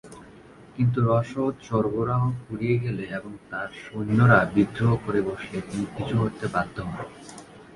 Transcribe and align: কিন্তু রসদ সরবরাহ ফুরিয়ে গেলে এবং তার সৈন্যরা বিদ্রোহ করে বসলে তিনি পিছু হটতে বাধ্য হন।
কিন্তু 0.75 0.99
রসদ 1.09 1.53
সরবরাহ 1.67 2.23
ফুরিয়ে 2.41 2.77
গেলে 2.79 3.03
এবং 3.17 3.31
তার 3.49 3.69
সৈন্যরা 3.83 4.39
বিদ্রোহ 4.55 4.91
করে 5.05 5.19
বসলে 5.21 5.57
তিনি 5.67 5.85
পিছু 5.93 6.15
হটতে 6.21 6.45
বাধ্য 6.53 6.75
হন। 6.81 6.99